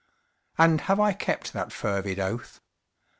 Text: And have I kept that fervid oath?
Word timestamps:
And 0.57 0.81
have 0.81 0.99
I 0.99 1.13
kept 1.13 1.53
that 1.53 1.71
fervid 1.71 2.17
oath? 2.19 2.59